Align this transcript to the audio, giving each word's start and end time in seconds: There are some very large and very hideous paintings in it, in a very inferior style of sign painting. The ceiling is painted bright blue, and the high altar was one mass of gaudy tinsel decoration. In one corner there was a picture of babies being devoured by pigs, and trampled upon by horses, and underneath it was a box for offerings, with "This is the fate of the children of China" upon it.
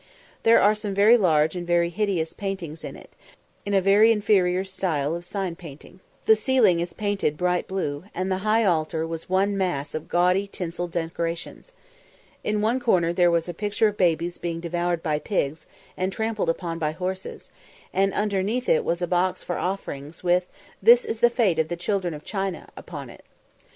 There 0.41 0.59
are 0.59 0.73
some 0.73 0.95
very 0.95 1.15
large 1.15 1.55
and 1.55 1.67
very 1.67 1.89
hideous 1.91 2.33
paintings 2.33 2.83
in 2.83 2.95
it, 2.95 3.11
in 3.67 3.75
a 3.75 3.81
very 3.81 4.11
inferior 4.11 4.63
style 4.63 5.13
of 5.15 5.25
sign 5.25 5.55
painting. 5.55 5.99
The 6.25 6.35
ceiling 6.35 6.79
is 6.79 6.91
painted 6.91 7.37
bright 7.37 7.67
blue, 7.67 8.05
and 8.15 8.31
the 8.31 8.39
high 8.39 8.65
altar 8.65 9.05
was 9.05 9.29
one 9.29 9.55
mass 9.55 9.93
of 9.93 10.09
gaudy 10.09 10.47
tinsel 10.47 10.87
decoration. 10.87 11.61
In 12.43 12.61
one 12.61 12.79
corner 12.79 13.13
there 13.13 13.29
was 13.29 13.47
a 13.47 13.53
picture 13.53 13.89
of 13.89 13.97
babies 13.97 14.39
being 14.39 14.59
devoured 14.59 15.03
by 15.03 15.19
pigs, 15.19 15.67
and 15.95 16.11
trampled 16.11 16.49
upon 16.49 16.79
by 16.79 16.93
horses, 16.93 17.51
and 17.93 18.11
underneath 18.11 18.67
it 18.67 18.83
was 18.83 19.03
a 19.03 19.07
box 19.07 19.43
for 19.43 19.59
offerings, 19.59 20.23
with 20.23 20.47
"This 20.81 21.05
is 21.05 21.19
the 21.19 21.29
fate 21.29 21.59
of 21.59 21.67
the 21.67 21.77
children 21.77 22.15
of 22.15 22.23
China" 22.25 22.69
upon 22.75 23.11
it. 23.11 23.23